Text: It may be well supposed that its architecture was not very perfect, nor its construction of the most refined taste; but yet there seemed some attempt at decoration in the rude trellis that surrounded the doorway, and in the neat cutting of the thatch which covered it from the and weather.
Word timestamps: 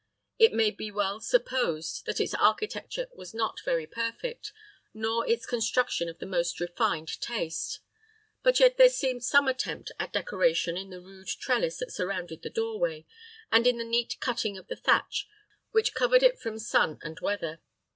It 0.39 0.51
may 0.51 0.71
be 0.71 0.89
well 0.89 1.19
supposed 1.19 2.07
that 2.07 2.19
its 2.19 2.33
architecture 2.33 3.05
was 3.11 3.35
not 3.35 3.59
very 3.63 3.85
perfect, 3.85 4.51
nor 4.95 5.27
its 5.29 5.45
construction 5.45 6.09
of 6.09 6.17
the 6.17 6.25
most 6.25 6.59
refined 6.59 7.21
taste; 7.21 7.81
but 8.41 8.59
yet 8.59 8.77
there 8.77 8.89
seemed 8.89 9.23
some 9.23 9.47
attempt 9.47 9.91
at 9.99 10.11
decoration 10.11 10.75
in 10.75 10.89
the 10.89 11.01
rude 11.01 11.27
trellis 11.27 11.77
that 11.77 11.91
surrounded 11.91 12.41
the 12.41 12.49
doorway, 12.49 13.05
and 13.51 13.67
in 13.67 13.77
the 13.77 13.83
neat 13.83 14.17
cutting 14.19 14.57
of 14.57 14.69
the 14.69 14.75
thatch 14.75 15.27
which 15.69 15.93
covered 15.93 16.23
it 16.23 16.39
from 16.39 16.55
the 16.55 16.97
and 17.03 17.19
weather. 17.19 17.61